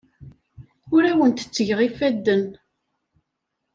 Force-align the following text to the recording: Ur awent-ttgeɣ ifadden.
Ur 0.95 1.03
awent-ttgeɣ 1.11 1.79
ifadden. 1.87 2.45